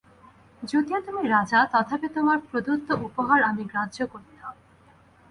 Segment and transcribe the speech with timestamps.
[0.63, 4.47] যদিও তুমি রাজা, তথাপি তোমার প্রদত্ত উপহার আমি গ্রাহ্য করি না।